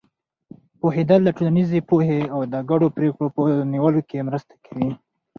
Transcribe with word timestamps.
پوهېدل 0.79 1.19
د 1.23 1.29
ټولنیزې 1.37 1.79
پوهې 1.89 2.21
او 2.33 2.39
د 2.53 2.55
ګډو 2.69 2.87
پرېکړو 2.97 3.27
په 3.35 3.41
نیولو 3.73 4.01
کې 4.09 4.25
مرسته 4.27 4.53
کوي. 4.65 4.89